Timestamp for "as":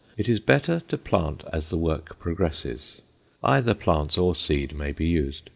1.53-1.69